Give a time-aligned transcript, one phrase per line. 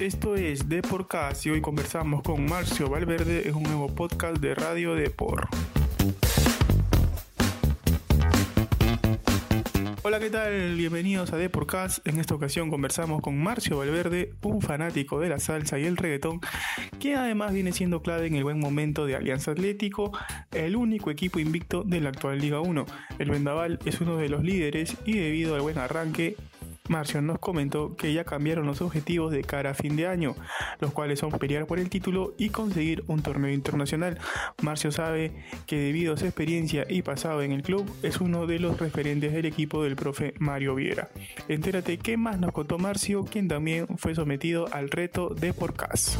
[0.00, 4.94] esto es Deporcast y hoy conversamos con Marcio Valverde en un nuevo podcast de Radio
[4.94, 5.48] Depor.
[10.02, 10.74] Hola, ¿qué tal?
[10.74, 12.06] Bienvenidos a Deporcast.
[12.08, 16.40] En esta ocasión conversamos con Marcio Valverde, un fanático de la salsa y el reggaetón,
[16.98, 20.12] que además viene siendo clave en el buen momento de Alianza Atlético,
[20.52, 22.86] el único equipo invicto de la actual Liga 1.
[23.18, 26.36] El Vendaval es uno de los líderes y debido al buen arranque
[26.90, 30.34] Marcio nos comentó que ya cambiaron los objetivos de cara a fin de año,
[30.80, 34.18] los cuales son pelear por el título y conseguir un torneo internacional.
[34.60, 35.32] Marcio sabe
[35.66, 39.32] que debido a su experiencia y pasado en el club, es uno de los referentes
[39.32, 41.10] del equipo del profe Mario Viera.
[41.48, 46.18] Entérate qué más nos contó Marcio, quien también fue sometido al reto de Porcas.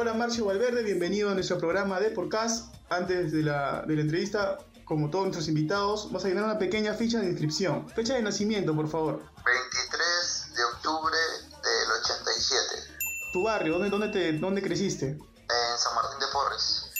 [0.00, 2.72] Hola Marcio Valverde, bienvenido a nuestro programa de Podcast.
[2.88, 6.94] Antes de la, de la entrevista, como todos nuestros invitados, vas a llenar una pequeña
[6.94, 7.90] ficha de inscripción.
[7.90, 9.20] Fecha de nacimiento, por favor.
[9.44, 11.16] 23 de octubre
[11.50, 13.00] del 87.
[13.32, 13.72] ¿Tu barrio?
[13.72, 15.06] ¿Dónde, dónde, te, dónde creciste?
[15.08, 16.92] En San Martín de Porres.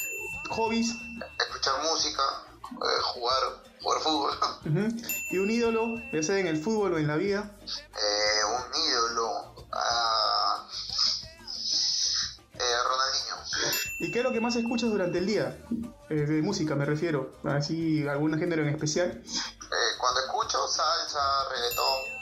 [0.51, 0.93] ¿Hobbies?
[1.39, 2.23] Escuchar música,
[2.65, 4.31] eh, jugar, jugar fútbol.
[4.69, 4.89] Uh
[5.31, 7.53] ¿Y un ídolo, ya sea en el fútbol o en la vida?
[7.65, 8.28] Eh,
[14.19, 15.57] qué es lo que más escuchas durante el día?
[16.11, 19.11] Eh, de música me refiero, así algún género en especial.
[19.11, 22.19] Eh, cuando escucho salsa, reggaetón.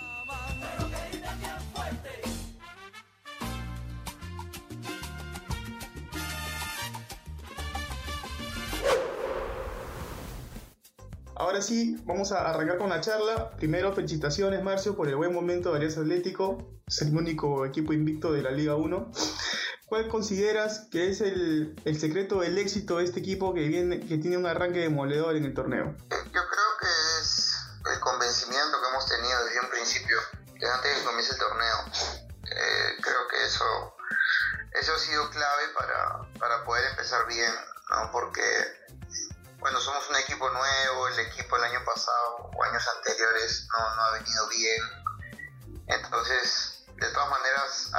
[11.34, 13.52] Ahora sí, vamos a arrancar con la charla.
[13.52, 16.58] Primero, felicitaciones, Marcio, por el buen momento de Alianza Atlético.
[16.86, 19.12] Es el único equipo invicto de la Liga 1.
[19.86, 24.18] ¿Cuál consideras que es el, el, secreto del éxito de este equipo que, viene, que
[24.18, 25.94] tiene un arranque demoledor en el torneo?
[26.10, 26.88] Yo creo que
[27.20, 27.54] es
[27.92, 30.16] el convencimiento que hemos tenido desde un principio,
[30.54, 31.76] desde antes de que comience el torneo.
[32.50, 33.96] Eh, creo que eso,
[34.72, 37.52] eso ha sido clave para, para poder empezar bien,
[37.90, 38.10] ¿no?
[38.10, 38.42] porque
[39.60, 44.02] bueno, somos un equipo nuevo, el equipo el año pasado o años anteriores no, no
[44.02, 44.82] ha venido bien.
[45.86, 47.90] Entonces, de todas maneras,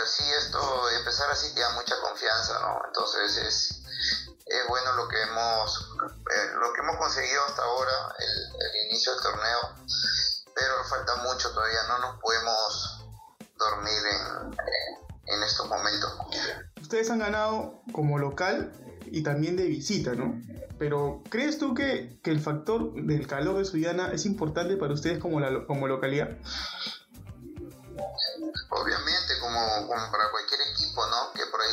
[0.00, 0.58] pero sí esto
[0.98, 3.82] empezar así te da mucha confianza no entonces es,
[4.46, 9.12] es bueno lo que hemos eh, lo que hemos conseguido hasta ahora el, el, inicio
[9.12, 9.58] del torneo
[10.54, 13.04] pero falta mucho todavía no nos podemos
[13.58, 16.16] dormir en, en estos momentos.
[16.80, 18.72] Ustedes han ganado como local
[19.04, 20.40] y también de visita no
[20.78, 25.18] pero ¿crees tú que, que el factor del calor de Suyana es importante para ustedes
[25.18, 26.38] como, la, como localidad?
[28.70, 31.32] obviamente como, como, para cualquier equipo, ¿no?
[31.32, 31.69] Que por ahí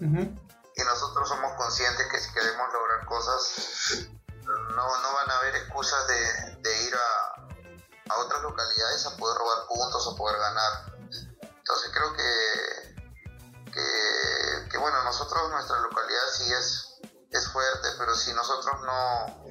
[0.00, 4.08] y, nosotros somos conscientes que si queremos lograr cosas,
[4.44, 9.66] no, no van a haber excusas de, ir a, a, otras localidades a poder robar
[9.66, 10.94] puntos o poder ganar.
[11.40, 17.00] Entonces creo que, que, que bueno, nosotros, nuestra localidad sí es,
[17.30, 19.44] es fuerte, pero si nosotros no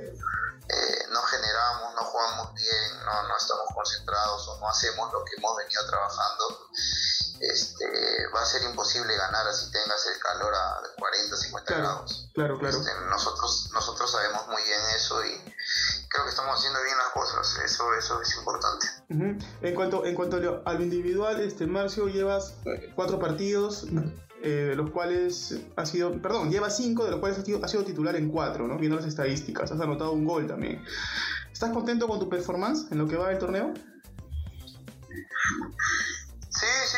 [0.70, 5.36] eh, no generamos, no jugamos bien, no, no, estamos concentrados o no hacemos lo que
[5.36, 6.70] hemos venido trabajando,
[7.52, 7.86] este,
[8.34, 12.30] va a ser imposible ganar así tengas el calor a 40, 50 claro, grados.
[12.34, 12.78] Claro, claro.
[12.78, 15.54] Este, nosotros, nosotros sabemos muy bien eso y
[16.10, 18.88] creo que estamos haciendo bien las cosas, eso, eso es importante.
[19.10, 19.46] Uh -huh.
[19.62, 22.54] En cuanto, en cuanto a lo individual, este Marcio, llevas
[22.96, 23.86] cuatro partidos,
[24.42, 27.68] eh, de los cuales ha sido, perdón, lleva cinco, de los cuales ha sido, ha
[27.68, 28.78] sido titular en cuatro, ¿no?
[28.78, 30.84] Viendo las estadísticas, has anotado un gol también.
[31.52, 33.74] ¿Estás contento con tu performance en lo que va del torneo?
[36.50, 36.98] Sí, sí,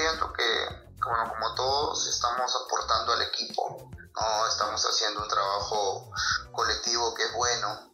[0.00, 0.66] siento que,
[1.04, 6.10] bueno, como todos estamos aportando al equipo, no estamos haciendo un trabajo
[6.52, 7.92] colectivo que es bueno,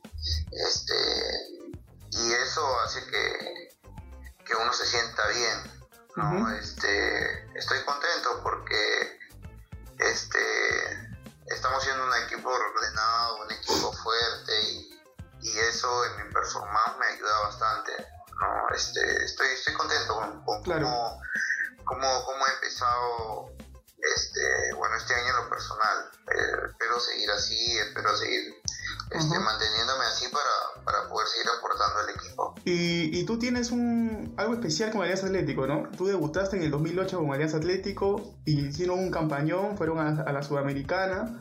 [0.52, 0.94] este,
[2.12, 3.78] y eso hace que,
[4.44, 6.50] que uno se sienta bien, ¿no?
[6.52, 9.18] este, estoy contento porque
[9.98, 14.92] este, estamos siendo un equipo ordenado, un equipo fuerte y,
[15.46, 17.92] eso en mi performance me ayuda bastante.
[18.40, 18.74] ¿no?
[18.74, 21.20] Este, estoy, estoy contento con, cómo,
[21.86, 22.06] cómo,
[22.46, 23.50] he empezado
[23.98, 26.10] este, bueno, este año en lo personal.
[26.28, 28.54] Eh, espero seguir así, espero seguir
[29.10, 32.54] este, manteniéndome así para, para, poder seguir aportando al equipo.
[32.64, 35.88] Y, y, tú tienes un algo especial con Alianza Atlético, ¿no?
[35.96, 40.42] Tú debutaste en el 2008 con Alianza Atlético y hicieron un campañón, fueron a, la
[40.42, 41.40] Sudamericana.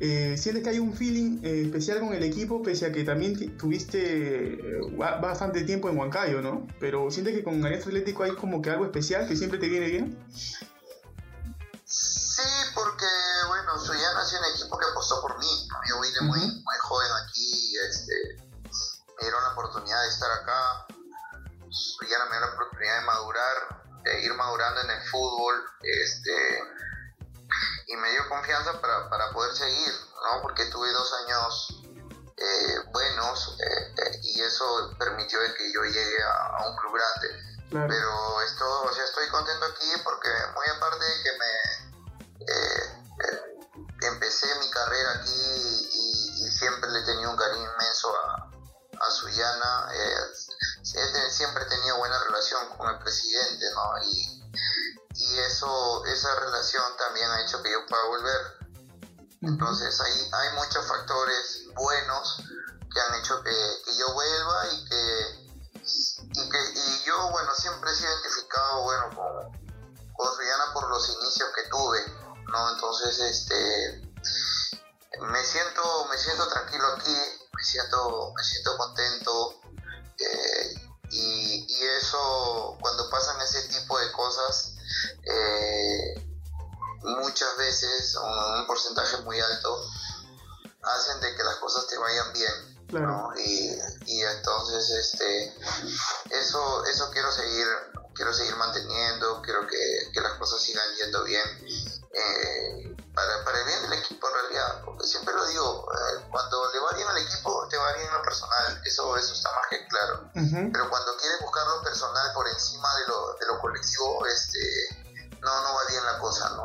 [0.00, 3.56] Eh, ¿Sientes que hay un feeling eh, especial con el equipo, pese a que también
[3.56, 6.66] tuviste eh, bastante tiempo en Huancayo, ¿no?
[6.80, 9.86] Pero ¿sientes que con Alianza Atlético hay como que algo especial que siempre te viene
[9.86, 10.18] bien?
[11.84, 12.42] Sí,
[12.74, 13.06] porque,
[13.48, 15.68] bueno, ya nació un equipo que apostó por mí.
[15.88, 20.86] Yo vine muy, muy joven aquí, este, me dieron la oportunidad de estar acá.
[22.10, 26.32] ya me dio la oportunidad de madurar, de ir madurando en el fútbol, este,
[27.92, 29.92] y me dio confianza para, para poder seguir,
[30.24, 30.40] ¿no?
[30.40, 31.82] Porque tuve dos años
[32.38, 37.28] eh, buenos eh, eh, y eso permitió que yo llegue a, un club grande.
[37.70, 41.32] Pero esto, o sea, estoy contento aquí porque muy aparte de que
[44.00, 45.92] me empecé mi carrera aquí y,
[46.50, 48.50] siempre le he tenido un cariño inmenso a,
[49.00, 49.88] a Suyana.
[50.82, 54.02] Siempre he tenido buena relación con el presidente, ¿no?
[54.04, 54.42] Y,
[55.32, 58.40] y eso, esa relación también ha hecho que yo pueda volver.
[59.40, 62.36] Entonces hay, hay muchos factores buenos
[62.92, 65.52] que han hecho que, que yo vuelva y que,
[66.34, 71.08] y que y yo, bueno, siempre he sido identificado, bueno, con, con Suyana por los
[71.08, 72.70] inicios que tuve ¿no?
[72.70, 74.12] Entonces, este,
[75.20, 77.16] me siento, me siento tranquilo aquí,
[77.56, 79.60] me siento, me siento contento
[80.18, 80.74] eh,
[81.10, 83.91] y, y, eso, cuando pasan ese tipo
[89.24, 89.76] muy alto,
[90.82, 92.72] hacen de que las cosas te vayan bien.
[93.38, 93.61] Y, y,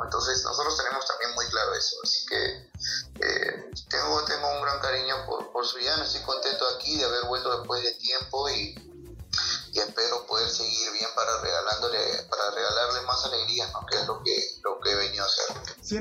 [0.04, 2.69] Entonces nosotros tenemos también muy claro eso, así que
[3.22, 7.58] eh, tengo, tengo un gran cariño por, por Suyana, estoy contento aquí de haber vuelto
[7.58, 7.97] después de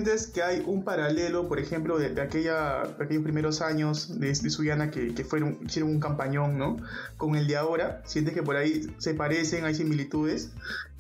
[0.07, 4.91] sientes que hay un paralelo por ejemplo de, aquella aquellos primeros años de, de Suyana
[4.91, 6.77] que, que, fueron hicieron un campañón no
[7.17, 10.51] con el de ahora sientes que por ahí se parecen hay similitudes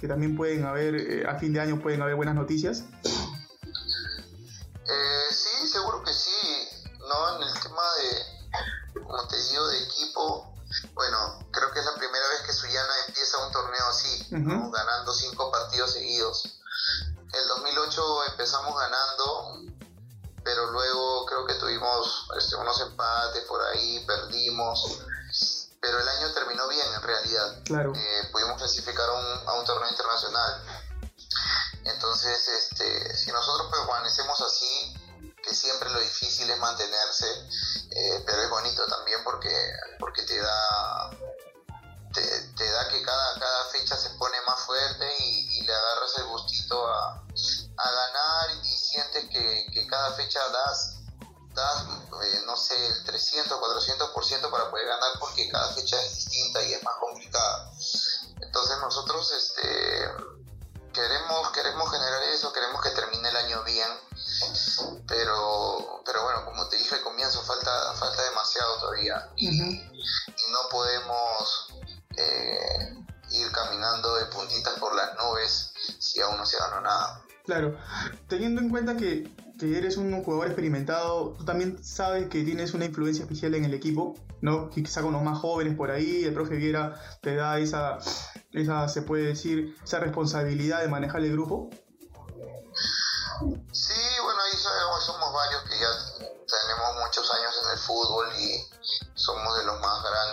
[0.01, 2.85] que también pueden haber eh, a fin de año pueden haber buenas noticias
[4.85, 6.31] eh, sí seguro que sí
[6.99, 10.53] no en el tema de como te digo de equipo
[10.95, 15.51] bueno, creo que es la primera vez que Suyana empieza un torneo así, ganando cinco
[15.51, 16.59] partidos seguidos.
[18.47, 19.75] El 2008 empezamos ganando,
[20.45, 25.01] pero luego creo que tuvimos este, unos empates por ahí, perdimos.
[25.81, 27.63] Pero el año terminó bien en realidad.
[27.65, 27.93] Claro.
[27.95, 30.63] Eh, pudimos clasificar a un, a un torneo internacional.
[31.85, 34.95] Entonces, este, si nosotros permanecemos así,
[35.43, 36.56] que siempre lo difícil es
[68.57, 71.75] demasiado todavía y, no podemos
[72.17, 72.95] eh,
[73.31, 77.23] ir caminando de puntitas por las nubes si aún no se ganó nada.
[77.45, 77.77] Claro,
[78.29, 82.85] teniendo en cuenta que, que eres un jugador experimentado, tú también sabes que tienes una
[82.85, 84.15] influencia especial en el equipo.
[84.41, 84.71] ¿no?
[84.71, 87.99] Quizá con los más jóvenes por ahí, el profe Viera te da esa,
[88.53, 91.71] esa, se puede decir, esa responsabilidad de manejar el grupo.
[97.87, 98.67] Fútbol y
[99.15, 100.26] somos de los más grandes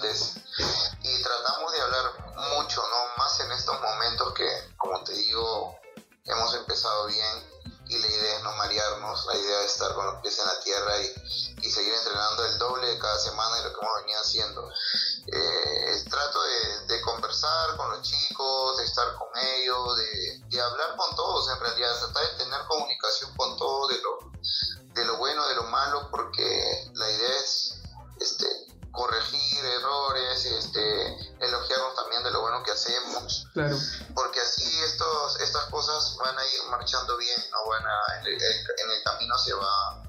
[32.53, 33.47] lo que hacemos.
[33.53, 33.77] Claro.
[34.13, 37.69] Porque así estos, estas cosas van a ir marchando bien, ¿no?
[37.69, 40.03] van a, en, el, en el camino se va,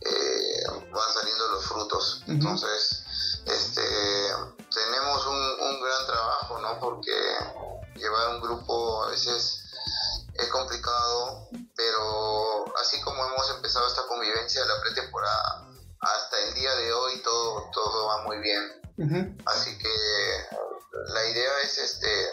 [0.00, 2.22] eh, van saliendo los frutos.
[2.22, 2.32] Uh -huh.
[2.32, 3.04] Entonces,
[3.46, 3.82] este,
[4.72, 6.78] tenemos un, un, gran trabajo, ¿no?
[6.80, 7.12] Porque
[7.96, 9.64] llevar un grupo a veces
[10.34, 15.66] es complicado, pero así como hemos empezado esta convivencia de la pretemporada,
[16.00, 18.80] hasta el día de hoy todo, todo va muy bien.
[18.96, 19.42] Uh -huh.
[19.46, 19.88] Así que
[21.08, 22.32] la idea es este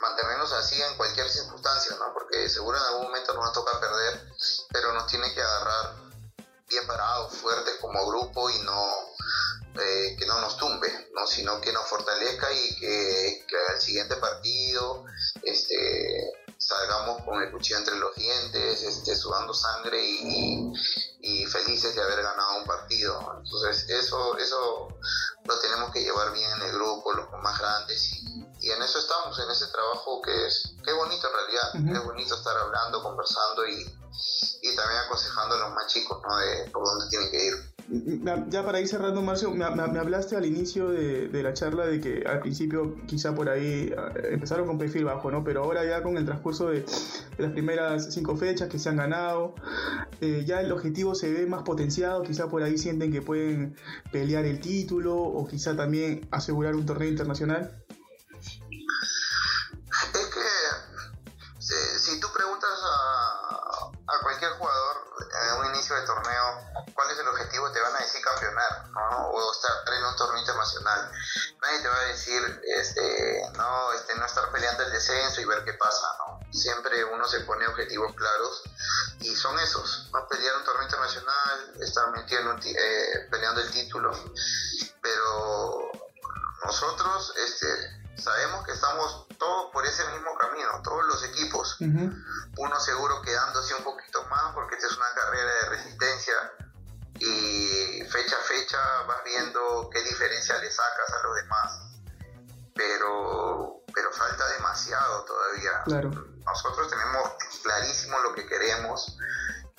[0.00, 2.12] mantenernos así en cualquier circunstancia, ¿no?
[2.14, 4.28] Porque seguro en algún momento nos va a tocar perder,
[4.72, 5.96] pero nos tiene que agarrar
[6.68, 9.10] bien parados, fuertes como grupo y no
[9.78, 11.26] eh, que no nos tumbe, ¿no?
[11.26, 15.04] sino que nos fortalezca y que, que al siguiente partido
[15.42, 20.72] este, salgamos con el cuchillo entre los dientes, este, sudando sangre y,
[21.20, 23.18] y, felices de haber ganado un partido.
[23.38, 24.88] Entonces eso, eso
[25.50, 28.98] lo tenemos que llevar bien en el grupo, los más grandes y, y en eso
[28.98, 31.96] estamos, en ese trabajo que es, que es bonito en realidad, uh -huh.
[31.98, 33.82] es bonito estar hablando, conversando y,
[34.62, 36.36] y también aconsejando a los más chicos ¿no?
[36.36, 37.69] de por dónde tienen que ir.
[37.88, 42.40] Ya para ir cerrando, Marcio, me, hablaste al inicio de, la charla de que al
[42.40, 43.92] principio quizá por ahí
[44.30, 45.42] empezaron con perfil bajo, ¿no?
[45.42, 46.84] Pero ahora ya con el transcurso de,
[47.38, 49.54] las primeras cinco fechas que se han ganado,
[50.20, 53.76] eh, ya el objetivo se ve más potenciado, quizá por ahí sienten que pueden
[54.12, 57.82] pelear el título o quizá también asegurar un torneo internacional.
[60.14, 64.96] Es que si, si tú preguntas a, a cualquier jugador
[65.30, 66.29] en un inicio de torneo
[66.94, 69.28] cuál es el objetivo, te van a decir campeonar, ¿no?
[69.28, 71.10] O estar en un torneo internacional.
[71.62, 75.64] Nadie te va a decir, este, no, este, no estar peleando el descenso y ver
[75.64, 76.40] qué pasa, ¿no?
[76.52, 78.62] Siempre uno se pone objetivos claros
[79.20, 80.26] y son esos, ¿no?
[80.28, 84.12] Pelear un torneo internacional, estar metiendo, eh, peleando el título.
[85.02, 85.92] Pero
[86.64, 91.76] nosotros, este, sabemos que estamos todos por ese mismo camino, todos los equipos.
[91.80, 92.24] Uh -huh.
[92.58, 94.19] Uno seguro quedándose un poquito
[94.50, 96.34] más porque esta es una carrera de resistencia
[97.18, 101.80] y fecha a fecha vas viendo qué diferencia le sacas a los demás.
[102.74, 105.82] Pero, pero falta demasiado todavía.
[105.84, 106.10] Claro.
[106.44, 107.30] Nosotros tenemos
[107.62, 109.18] clarísimo lo que queremos.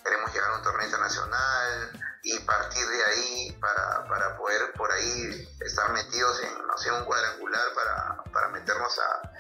[0.03, 1.91] Queremos llegar a un torneo internacional,
[2.23, 7.03] y partir de ahí para, para poder por ahí estar metidos en, no sé, un
[7.05, 9.31] cuadrangular para, para meternos a,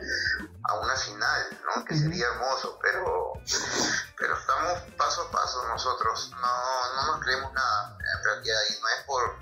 [0.63, 1.85] a una final, ¿no?
[1.85, 3.33] Que sería hermoso, pero,
[4.17, 8.87] pero estamos paso a paso nosotros, no, no nos creemos nada en realidad y no
[8.87, 9.35] es por,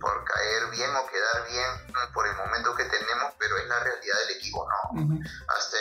[0.00, 4.18] por caer bien o quedar bien por el momento que tenemos, pero es la realidad
[4.20, 5.18] del equipo, ¿no?
[5.48, 5.76] Hasta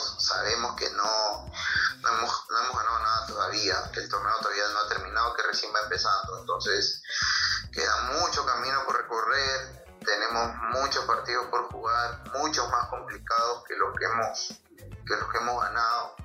[0.00, 1.46] sabemos que no,
[2.00, 5.42] no, hemos, no hemos ganado nada todavía, que el torneo todavía no ha terminado, que
[5.42, 6.38] recién va empezando.
[6.40, 7.02] Entonces,
[7.72, 13.96] queda mucho camino por recorrer, tenemos muchos partidos por jugar, muchos más complicados que los
[13.96, 14.48] que hemos,
[15.06, 16.16] que los hemos ganado.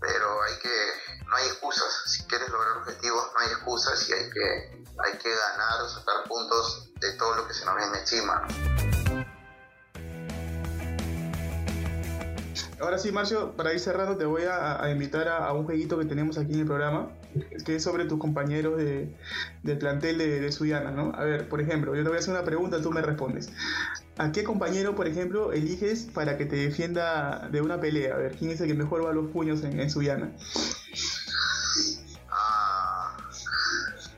[0.00, 2.02] Pero hay que, no hay excusas.
[2.06, 6.24] Si quieres lograr objetivos, no hay excusas y hay que, hay que ganar o sacar
[6.24, 8.46] puntos de todo lo que se nos viene encima.
[12.78, 15.98] Ahora sí, Marcio, para ir cerrando, te voy a, a invitar a, a, un jueguito
[15.98, 17.08] que tenemos aquí en el programa,
[17.64, 19.14] que es sobre tus compañeros de,
[19.62, 21.12] del plantel de, de Suyana, ¿no?
[21.14, 23.50] A ver, por ejemplo, yo te voy a hacer una pregunta, tú me respondes.
[24.18, 28.14] ¿A qué compañero, por ejemplo, eliges para que te defienda de una pelea?
[28.14, 30.30] A ver, ¿quién es el que mejor va a los puños en, en Suyana?
[32.30, 33.16] Ah,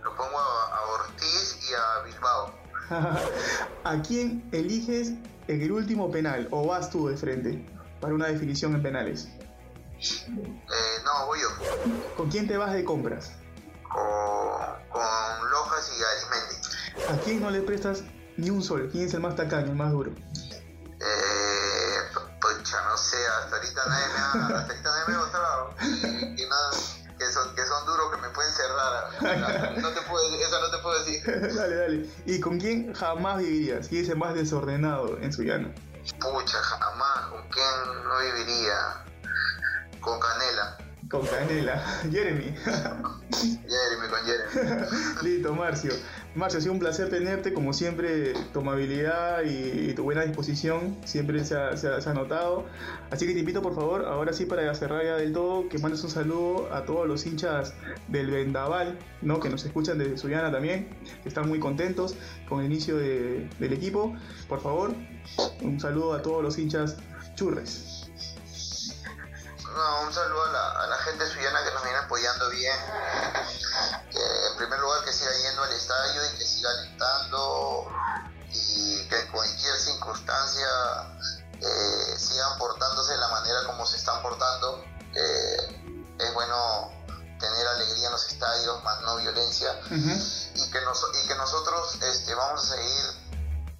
[0.02, 2.54] lo pongo a, a Ortiz y a Bilbao.
[3.84, 5.12] ¿A quién eliges
[5.46, 7.77] en el último penal o vas tú de frente?
[8.00, 9.28] Para una definición en penales?
[10.00, 11.48] Eh, no, voy yo.
[12.16, 13.32] ¿Con quién te vas de compras?
[13.82, 14.00] Con,
[14.90, 17.12] con Lojas y Arismendi.
[17.12, 18.04] ¿A quién no le prestas
[18.36, 18.88] ni un sol?
[18.92, 20.12] ¿Quién es el más tacaño, el más duro?
[20.12, 21.98] Eh,
[22.40, 25.74] pucha, no sé, hasta ahorita nadie me ha, hasta ahorita nadie me ha mostrado.
[25.80, 26.70] Y, y nada,
[27.18, 27.40] que eso
[29.80, 31.54] no te puedo, eso no te puedo decir.
[31.56, 32.10] dale, dale.
[32.26, 33.88] ¿Y con quién jamás vivirías?
[33.88, 35.74] ¿Quién es el más desordenado en Suyana?
[36.20, 36.87] Pucha, jamás.
[37.38, 39.04] ¿Con quién no viviría?
[40.00, 40.76] Con Canela.
[41.08, 41.78] Con Canela.
[42.10, 42.52] Jeremy.
[42.52, 44.86] Jeremy, con Jeremy.
[45.22, 45.92] Listo, Marcio.
[46.38, 47.52] Marcio, ha sido un placer tenerte.
[47.52, 52.66] Como siempre, tu amabilidad y, tu buena disposición siempre se ha, notado.
[53.10, 56.02] Así que te invito, por favor, ahora sí, para cerrar ya del todo, que mandes
[56.04, 57.74] un saludo a todos los hinchas
[58.06, 59.40] del Vendaval, ¿no?
[59.40, 60.88] que nos escuchan desde Suyana también,
[61.22, 62.14] que están muy contentos
[62.48, 64.16] con el inicio del equipo.
[64.48, 64.94] Por favor,
[65.62, 66.96] un saludo a todos los hinchas
[67.34, 68.08] churres
[70.04, 72.76] un saludo a la, gente suyana que nos viene apoyando bien.
[74.58, 77.86] Primer lugar que siga yendo al estadio y que siga alentando
[78.50, 80.68] y que en cualquier circunstancia
[81.60, 84.84] eh, sigan portándose de la manera como se están portando.
[85.14, 86.90] Eh, es bueno
[87.38, 89.80] tener alegría en los estadios, más no violencia.
[89.90, 93.04] y, que y que nosotros este, vamos a seguir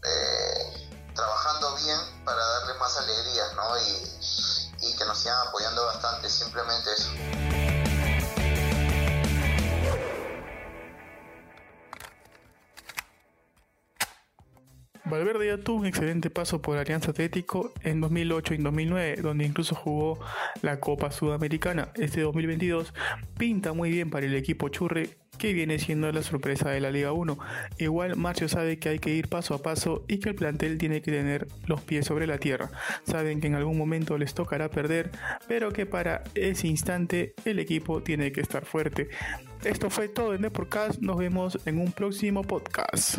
[0.05, 3.77] eh, trabajando bien para darle más alegría, ¿no?
[3.79, 4.19] Y,
[4.81, 7.11] y que nos sigan apoyando bastante, simplemente eso.
[15.09, 19.45] Valverde ya tuvo un excelente paso por Alianza Atlético en 2008 y en 2009, donde
[19.45, 20.19] incluso jugó
[20.63, 21.91] la Copa Sudamericana.
[21.95, 22.93] Este 2022
[23.39, 27.13] pinta muy bien para el equipo Churre que viene siendo la sorpresa de la Liga
[27.13, 27.39] 1.
[27.79, 31.01] Igual Marcio sabe que hay que ir paso a paso y que el plantel tiene
[31.01, 32.71] que tener los pies sobre la tierra.
[33.05, 35.11] Saben que en algún momento les tocará perder,
[35.47, 39.09] pero que para ese instante el equipo tiene que estar fuerte.
[39.65, 43.19] Esto fue todo en Deportcast, nos vemos en un próximo podcast.